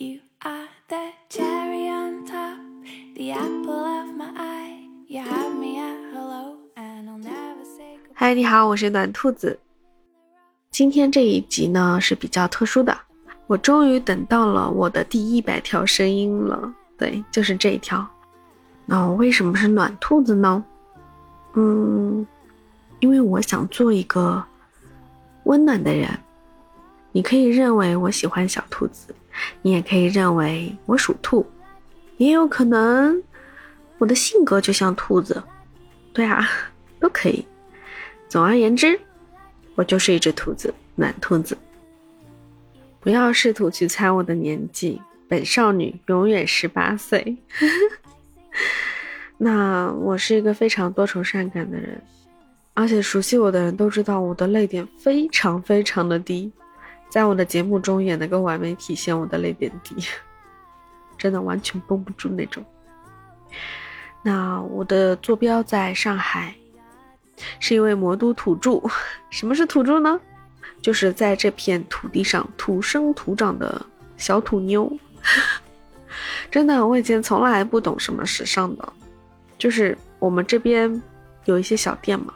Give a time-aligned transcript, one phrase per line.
[0.00, 2.60] You are the cherry on top,
[3.16, 4.88] the apple of my eye.
[5.08, 8.14] You have me at hello, and I'll never say goodbye.
[8.14, 9.58] 嗨，你好，我是暖兔子。
[10.70, 12.96] 今天这一集呢是比较特殊的，
[13.48, 16.72] 我终于等到了我的第一百条声音了。
[16.96, 18.06] 对，就是这一条。
[18.86, 20.64] 那我为什么是暖兔子呢？
[21.54, 22.24] 嗯，
[23.00, 24.44] 因为我想做一个
[25.42, 26.08] 温暖的人。
[27.12, 29.14] 你可以认为我喜欢小兔子，
[29.62, 31.46] 你也可以认为我属兔，
[32.16, 33.22] 也有可能
[33.98, 35.42] 我的性格就像兔子。
[36.12, 36.48] 对啊，
[36.98, 37.44] 都可以。
[38.28, 38.98] 总而言之，
[39.74, 41.56] 我就是一只兔子，暖兔子。
[43.00, 47.36] 不要试图去猜我的年纪，本少女永远十八岁。
[49.38, 52.02] 那我是一个非常多愁善感的人，
[52.74, 56.50] 而且熟悉我的人都知道我的泪点非常非常的低，
[57.08, 59.96] 在我的节目中也能够完美体现我的泪点低，
[61.16, 62.64] 真的完全绷不住那种。
[64.22, 66.54] 那我的坐标在上海，
[67.60, 68.82] 是一位魔都土著。
[69.30, 70.20] 什么是土著呢？
[70.82, 73.84] 就是在这片土地上土生土长的
[74.16, 74.90] 小土妞。
[76.50, 78.92] 真的，我以前从来不懂什么时尚的，
[79.56, 81.02] 就是我们这边
[81.46, 82.34] 有一些小店嘛，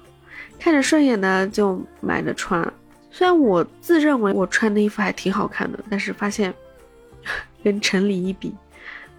[0.59, 2.73] 看着顺眼的就买着穿。
[3.13, 6.53] 虽然我自认为我穿的衣服还挺好看的，但是发现
[7.63, 8.53] 跟城里一比，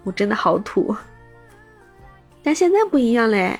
[0.02, 0.94] 我真的好土。
[2.42, 3.56] 但现在不一样嘞，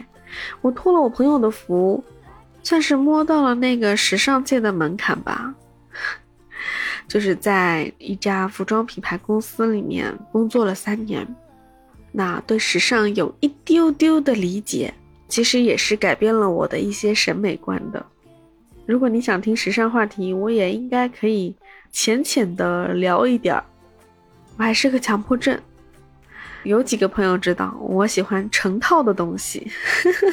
[0.61, 2.03] 我托了我朋友的福，
[2.65, 5.55] 算是摸到了那个时尚界的门槛吧。
[7.07, 11.27] 就是在一家服装品牌公司里面工作了三年，
[12.11, 14.93] 那对时尚有一丢丢的理解，
[15.29, 18.05] 其实也是改变了我的一些审美观的。
[18.87, 21.55] 如果你想听时尚话题，我也应该可以
[21.91, 23.65] 浅浅的聊一点儿。
[24.57, 25.59] 我还是个强迫症。
[26.65, 29.71] 有几个朋友知道我喜欢成套的东西。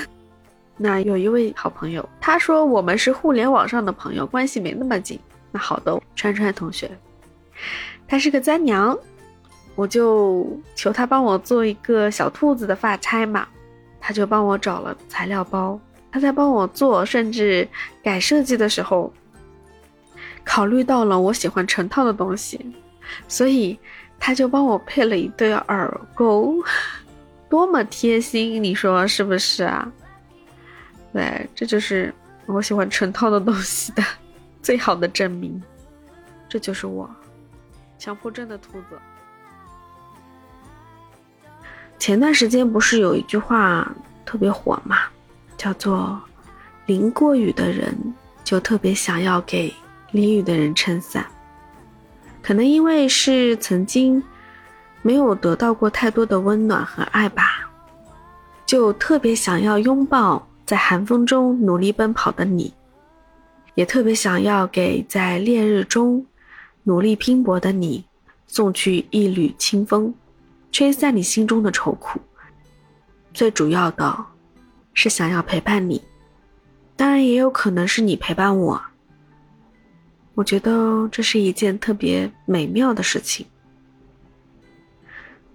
[0.77, 5.19] 那有一位好朋友，他说我们是互联网上的朋友，关系没那么近。
[5.51, 6.89] 那好的，川川同学，
[8.07, 8.97] 他是个簪娘，
[9.75, 13.47] 我就求他帮我做一个小兔子的发钗嘛，
[13.99, 15.79] 他就帮我找了材料包，
[16.11, 17.67] 他在帮我做，甚至
[18.03, 19.13] 改设计的时候，
[20.43, 22.59] 考虑到了我喜欢成套的东西，
[23.27, 23.79] 所以。
[24.23, 26.63] 他就帮我配了一对耳钩，
[27.49, 29.91] 多么贴心，你说是不是啊？
[31.11, 32.13] 对，这就是
[32.45, 34.03] 我喜欢成套的东西的
[34.61, 35.59] 最好的证明。
[36.47, 37.09] 这就是我，
[37.97, 38.99] 强迫症的兔子。
[41.97, 43.91] 前段时间不是有一句话
[44.23, 44.99] 特别火吗，
[45.61, 46.19] 叫做
[46.87, 47.95] “淋过雨的人
[48.43, 49.71] 就特别想要给
[50.09, 51.23] 淋雨的人撑伞”。
[52.41, 54.23] 可能因为是曾经
[55.03, 57.69] 没有得到过太多的温暖和爱吧，
[58.65, 62.73] 就特别想要拥抱在寒风中努力奔跑的你，
[63.75, 66.25] 也特别想要给在烈日中
[66.81, 68.03] 努力拼搏的你
[68.47, 70.11] 送去一缕清风，
[70.71, 72.19] 吹散你心中的愁苦。
[73.31, 74.25] 最主要的
[74.93, 76.01] 是想要陪伴你，
[76.95, 78.81] 当然也有可能是你陪伴我。
[80.33, 83.45] 我觉得这是一件特别美妙的事情，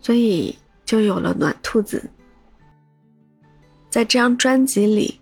[0.01, 2.11] 所以就有了暖兔子。
[3.89, 5.19] 在这张专辑里，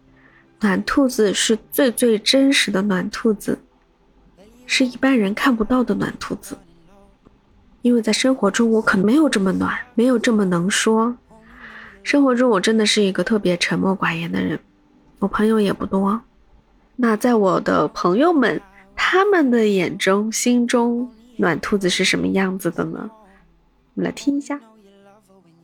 [0.60, 3.58] 暖兔子是最最真实的暖兔子，
[4.66, 6.58] 是一般人看不到的暖兔子。
[7.82, 11.16] 因为在生活中，我可能没有这么暖，没有这么能说。
[12.04, 14.56] 生活中，我真的是一个特别沉默寡言的人，
[15.18, 16.22] 我朋友也不多。
[16.94, 18.62] 那在我的朋友们。
[18.96, 23.10] 他们的眼中、心中，暖兔子是什么样子的呢？
[23.10, 24.60] 我们来听一下。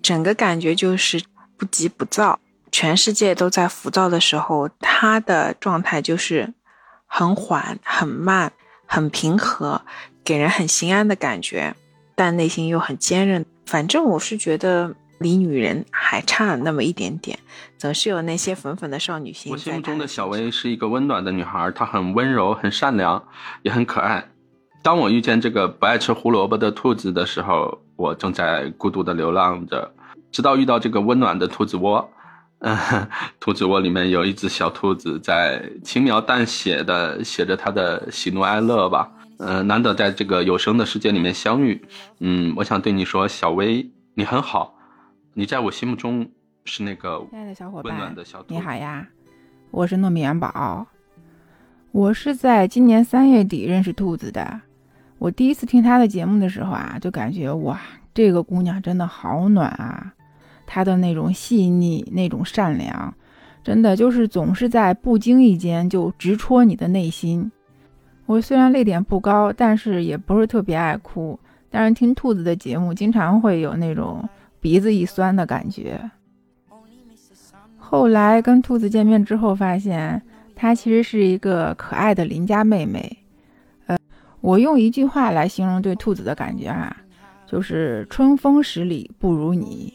[0.03, 1.23] 整个感觉就是
[1.57, 2.41] 不急不躁，
[2.73, 6.53] 全世界都在浮躁的时候，他的状态就是
[7.07, 8.53] 很缓、很慢、
[8.85, 9.83] 很平和，
[10.25, 11.77] 给人很心安的感觉，
[12.17, 13.47] 但内心又很坚韧。
[13.65, 14.97] 反正我是觉得。
[15.21, 17.39] 离女人还差那么一点点，
[17.77, 19.53] 总是有那些粉粉的少女心。
[19.53, 23.23] 我心目中的小薇是一个温暖的女孩，她很温柔、很善良，
[23.63, 24.27] 也很可爱。
[24.83, 29.93] 当我遇见这个不爱吃胡萝卜的兔子的时候，我正在孤独的流浪着，
[30.33, 32.11] 直到遇到这个温暖的兔子窝。
[32.61, 32.75] 嗯，
[33.39, 39.11] 兔子窝里面有一只小兔子在轻描淡写的写着它的喜怒哀乐吧。
[39.39, 41.83] 嗯，难得在这个有声的世界里面相遇。
[42.21, 44.75] 嗯，我想对你说，小薇，你很好。
[45.33, 46.29] 你在我心目中
[46.65, 48.15] 是那个亲爱的小伙伴，
[48.49, 49.07] 你好呀，
[49.71, 50.85] 我是糯米元宝。
[51.93, 54.61] 我是在今年三月底认识兔子的。
[55.19, 57.81] 我第一次听她的节目的时候啊，就感觉哇，
[58.13, 60.13] 这个姑娘真的好暖啊！
[60.67, 63.15] 她的那种细腻，那种善良，
[63.63, 67.53] 真的就是总是在不经意间就直戳你的内心。
[68.27, 71.39] 我虽然泪点不高，但是也不是特别爱哭。
[71.71, 74.29] 但是听兔子的节目，经常会有那种
[74.61, 76.11] 鼻子一酸的感觉。
[77.77, 80.23] 后来跟兔子见面之后，发现
[80.55, 83.19] 她其实是一个可爱的邻家妹妹。
[83.87, 83.99] 呃，
[84.41, 86.97] 我用一句话来形容对兔子的感觉啊，
[87.47, 89.93] 就是春风十里不如你。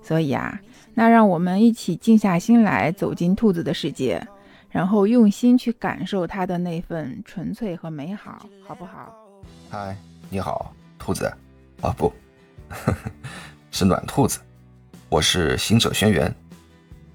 [0.00, 0.58] 所以啊，
[0.94, 4.26] 那让我们一起静下心来，走进兔子的世界，
[4.70, 9.14] 然后用心去感受它的那份纯粹和美好，好不好？
[9.68, 9.94] 嗨，
[10.30, 11.30] 你好，兔子。
[11.82, 12.10] 啊，不，
[13.78, 14.40] 是暖兔子。
[15.08, 16.28] 我是行者轩辕。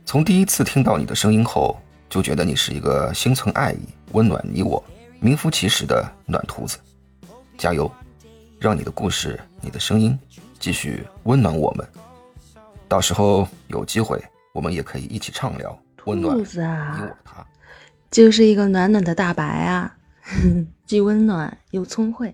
[0.06, 1.77] 从第一次听到你的声音后，
[2.10, 3.80] 就觉得你是一个心存爱意、
[4.13, 4.81] 温暖你我、
[5.19, 6.77] 名副其实的暖兔子。
[7.57, 7.92] 加油，
[8.62, 10.18] 让你的故事、你的声音
[10.57, 11.86] 继续温暖我们。
[12.88, 14.24] 到时候有机会，
[14.54, 17.45] 我们也可以一起畅聊，温暖兔子啊你我他。
[18.10, 19.94] 就是一个暖暖的大白啊，
[20.88, 22.33] 既温暖又聪慧。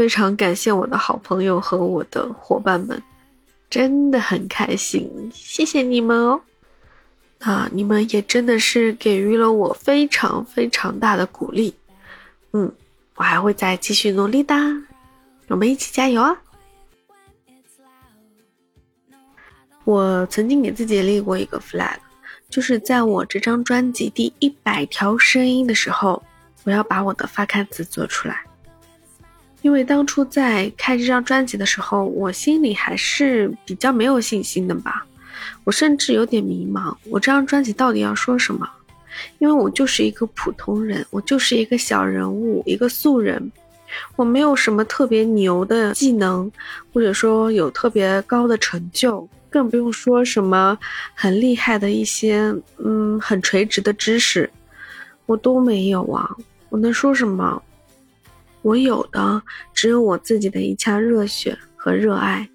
[0.00, 3.02] 非常感谢我的好朋友和我的伙伴们，
[3.68, 6.40] 真的很开心，谢谢你们哦。
[7.40, 11.74] 啊，你们也真的是给予了我非常非常大的鼓励。
[12.52, 12.72] 嗯，
[13.16, 14.54] 我还会再继续努力的，
[15.48, 16.34] 我们一起加油啊！
[19.84, 21.98] 我曾经给自己立过一个 flag，
[22.48, 26.22] 就是在我这张专辑第一百条声音的时候，
[26.64, 28.46] 我要把我的发刊词做出来。
[29.62, 35.04] 因为当初在开这张专辑的时候，我心里还是比较没有信心的吧，
[35.64, 38.68] 我甚至有点迷茫，我这张专辑到底要说什么？
[39.38, 43.52] 因为我就是一个普通人，我就是一个小人物，一个素人，
[44.16, 46.50] 我没有什么特别牛的技能，
[46.92, 50.78] 或者说有特别高的成就，更不用说什么
[51.14, 54.48] 很厉害的一些，嗯，很垂直的知识，
[55.26, 56.34] 我都没有啊，
[56.70, 57.62] 我能说什么？
[58.62, 59.42] 我有的
[59.72, 62.48] 只有我自己的一腔热血和热爱，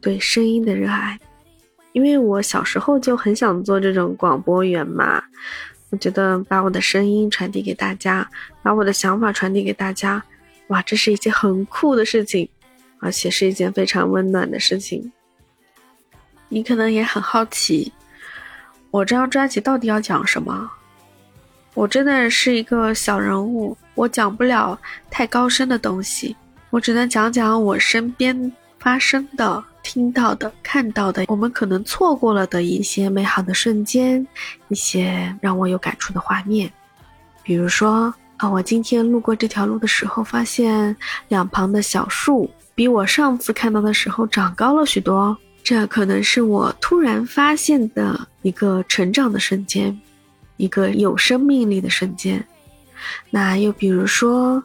[0.00, 1.18] 对声音的热爱。
[1.92, 5.22] 因为我小时候就很想做这种广播员嘛，
[5.90, 8.30] 我觉得把我的声音传递给大家，
[8.62, 10.22] 把我的想法传递给大家，
[10.68, 12.48] 哇，这是一件很酷的事情，
[13.00, 15.10] 而且是一件非常温暖的事情。
[16.48, 17.92] 你可能也很好奇，
[18.90, 20.70] 我这张专辑到底要讲什么？
[21.74, 24.78] 我真的是一个小人物，我讲不了
[25.10, 26.36] 太高深的东西，
[26.70, 34.26] 我只能讲讲我身边发生的、听到的、看到的，我们可能错过了的一些美好的瞬间，
[34.68, 36.70] 一些让我有感触的画面。
[37.42, 40.94] 比如说啊，我今天路过这条路的时候，发现
[41.28, 49.98] 两旁的小树比我上次看到的时候长高了许多，这可能是我突然发现的一个成长的瞬间。
[50.60, 52.44] 一个有生命力的瞬间。
[53.30, 54.62] 那又比如说，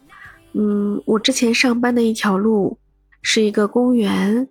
[0.54, 2.78] 嗯，我之前上班的一条路
[3.22, 4.48] 是一个公园，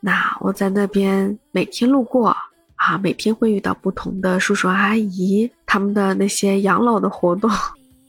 [0.00, 2.28] 那我在那边每天路过
[2.76, 7.50] 啊，每天会遇到不同的叔叔阿姨，他们的那些养老的活动，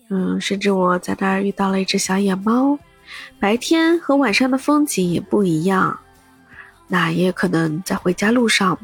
[0.10, 2.78] 嗯，甚至我在那儿遇到了一只小野猫。
[3.40, 5.98] 白天和晚上的风景也不一样，
[6.88, 8.78] 那也可能在回家路上。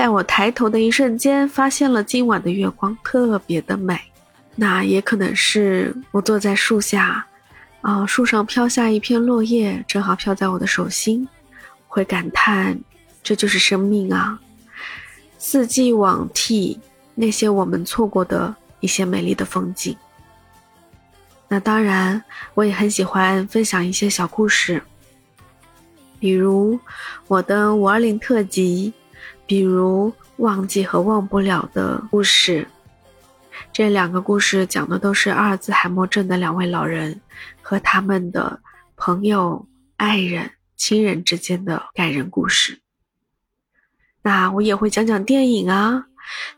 [0.00, 4.00] 在我抬头的一瞬间，发现了今晚的月光特别的美。
[4.56, 7.26] 那也可能是我坐在树下，
[7.82, 11.28] 啊，树上飘下一片落叶，正好飘在我的手心，
[11.86, 12.80] 会感叹，
[13.22, 14.40] 这就是生命啊！
[15.36, 16.80] 四季往替，
[17.14, 19.94] 那些我们错过的一些美丽的风景。
[21.46, 24.82] 那当然，我也很喜欢分享一些小故事，
[26.18, 26.80] 比如
[27.28, 28.94] 我的五二零特辑。
[29.50, 32.68] 比如忘记和忘不了的故事，
[33.72, 37.20] 这两个故事讲的都是阿尔兹海默症的两位老人
[37.60, 38.60] 和他们的
[38.96, 39.66] 朋友、
[39.96, 42.78] 爱人、亲人之间的感人故事。
[44.22, 46.04] 那我也会讲讲电影啊，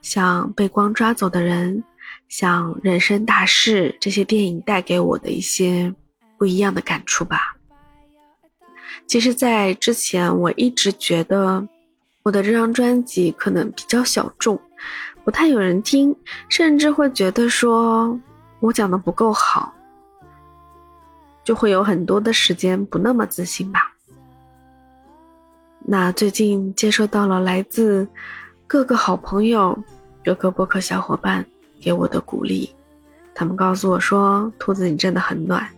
[0.02, 1.82] 像被光抓走的人，
[2.28, 5.94] 像人生大事这些电影带给我的一些
[6.36, 7.56] 不一样的感触吧。
[9.06, 11.66] 其实，在之前我一直觉得。
[12.22, 14.60] 我的这张专辑可能比较小众，
[15.24, 16.14] 不太有人听，
[16.48, 18.18] 甚至会觉得说
[18.60, 19.74] 我讲的不够好，
[21.42, 23.92] 就会有很多的时间不那么自信吧。
[25.84, 28.06] 那最近接收到了来自
[28.68, 29.76] 各个好朋友、
[30.24, 31.44] 各个播客小伙伴
[31.80, 32.72] 给我的鼓励，
[33.34, 35.68] 他们告诉我说：“兔子你真的很暖，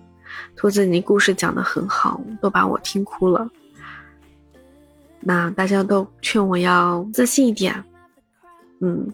[0.56, 3.48] 兔子你故事讲的很好，都把我听哭了。”
[5.26, 7.82] 那大家都劝我要自信一点，
[8.80, 9.10] 嗯，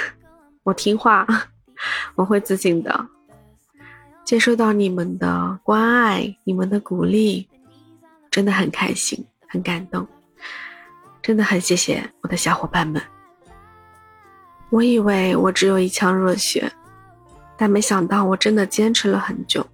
[0.62, 1.26] 我听话，
[2.14, 3.06] 我会自信的。
[4.22, 7.46] 接收到你们的关爱，你们的鼓励，
[8.30, 10.06] 真的很开心，很感动，
[11.22, 13.00] 真的很谢谢我的小伙伴们。
[14.68, 16.70] 我以为我只有一腔热血，
[17.56, 19.66] 但没想到我真的坚持了很久。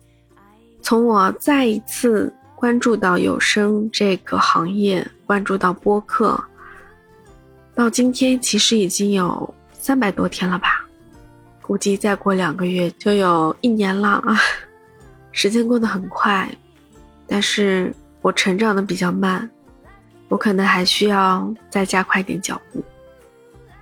[0.81, 2.33] 从我再一次。
[2.63, 6.41] 关注到有声这个行业，关注到播客，
[7.75, 10.87] 到今天其实已经有三百多天了吧？
[11.61, 14.39] 估计再过两个月就有一年了啊！
[15.33, 16.49] 时间过得很快，
[17.27, 19.51] 但是我成长的比较慢，
[20.29, 22.81] 我可能还需要再加快点脚步，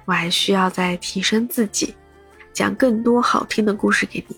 [0.07, 1.95] 我还需要再提升自己，
[2.55, 4.35] 讲更多好听的故事给你。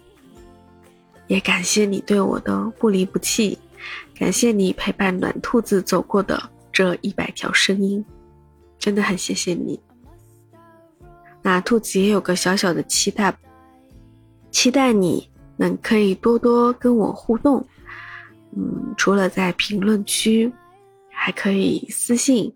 [1.28, 3.56] 也感谢你对我的不离不弃。
[4.22, 8.04] 感谢你陪伴暖兔子走过的这一百条声音，
[8.78, 9.82] 真的很谢谢你。
[11.42, 13.36] 那兔子也有个小小的期待，
[14.52, 17.66] 期待你能可以多多跟我互动。
[18.56, 20.52] 嗯，除了在评论区，
[21.10, 22.54] 还可以私信，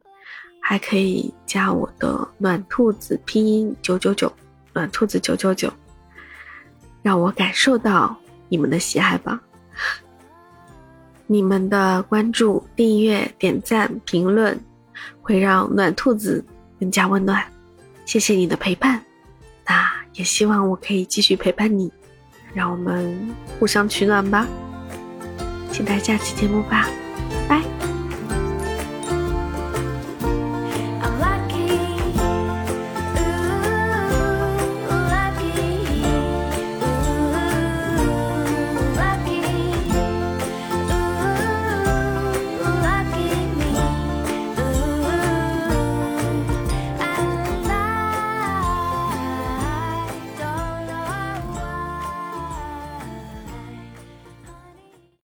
[0.63, 4.33] 还可以加我的暖兔子拼音九九九，
[4.73, 5.69] 暖兔子九九九，
[7.03, 8.17] 让我感受到
[8.49, 9.43] 你们的喜爱吧。
[11.27, 14.59] 你们的关注、订阅、点赞、评论，
[15.21, 16.45] 会让暖兔子
[16.79, 17.43] 更加温暖。
[18.05, 19.03] 谢谢你的陪伴，
[19.67, 21.93] 那也希望我可以继续陪伴你，
[22.55, 24.47] 让我们互相取暖吧。
[25.73, 26.89] 期待下期节目吧。